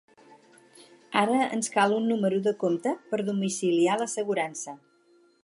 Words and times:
Ara 1.21 1.35
ens 1.57 1.69
cal 1.75 1.93
un 1.99 2.09
número 2.13 2.41
de 2.49 2.55
compte 2.65 2.95
per 3.13 3.21
domiciliar 3.29 4.01
l'assegurança. 4.03 4.77